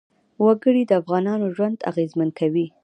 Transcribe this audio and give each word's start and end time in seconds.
وګړي 0.43 0.83
د 0.87 0.91
افغانانو 1.01 1.45
ژوند 1.55 1.77
اغېزمن 1.89 2.29
کوي. 2.39 2.65